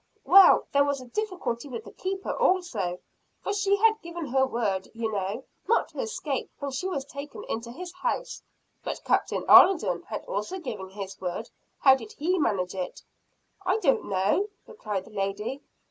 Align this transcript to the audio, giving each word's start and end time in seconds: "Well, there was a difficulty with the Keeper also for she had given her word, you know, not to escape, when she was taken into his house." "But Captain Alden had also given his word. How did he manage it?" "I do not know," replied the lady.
"Well, 0.25 0.65
there 0.73 0.83
was 0.83 0.99
a 0.99 1.05
difficulty 1.05 1.67
with 1.67 1.83
the 1.83 1.91
Keeper 1.91 2.35
also 2.35 2.97
for 3.43 3.53
she 3.53 3.75
had 3.75 4.01
given 4.01 4.25
her 4.25 4.47
word, 4.47 4.89
you 4.95 5.11
know, 5.11 5.43
not 5.67 5.89
to 5.89 5.99
escape, 5.99 6.49
when 6.57 6.71
she 6.71 6.87
was 6.87 7.05
taken 7.05 7.43
into 7.47 7.71
his 7.71 7.93
house." 7.93 8.41
"But 8.83 9.03
Captain 9.03 9.45
Alden 9.47 10.01
had 10.07 10.25
also 10.25 10.57
given 10.57 10.89
his 10.89 11.21
word. 11.21 11.51
How 11.81 11.93
did 11.93 12.13
he 12.13 12.39
manage 12.39 12.73
it?" 12.73 13.03
"I 13.63 13.77
do 13.77 13.93
not 13.93 14.05
know," 14.05 14.49
replied 14.65 15.05
the 15.05 15.11
lady. 15.11 15.61